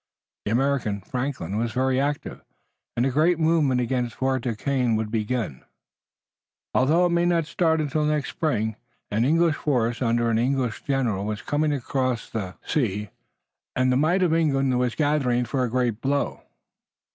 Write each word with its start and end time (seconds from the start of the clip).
The 0.45 0.51
American, 0.51 1.01
Franklin, 1.01 1.57
was 1.59 1.73
very 1.73 1.99
active, 2.01 2.41
and 2.97 3.05
a 3.05 3.11
great 3.11 3.37
movement 3.37 3.81
against 3.81 4.15
Fort 4.15 4.41
Duquesne 4.41 4.95
would 4.95 5.11
be 5.11 5.19
begun, 5.19 5.63
although 6.73 7.05
it 7.05 7.09
might 7.11 7.25
not 7.27 7.45
start 7.45 7.79
until 7.79 8.05
next 8.05 8.29
spring. 8.29 8.77
An 9.11 9.25
English 9.25 9.57
force 9.57 10.01
under 10.01 10.31
an 10.31 10.39
English 10.39 10.81
general 10.85 11.23
was 11.23 11.43
coming 11.43 11.71
across 11.71 12.31
the 12.31 12.55
sea, 12.65 13.11
and 13.75 13.91
the 13.91 13.95
might 13.95 14.23
of 14.23 14.33
England 14.33 14.79
was 14.79 14.95
gathering 14.95 15.45
for 15.45 15.63
a 15.63 15.69
great 15.69 16.01
blow. 16.01 16.41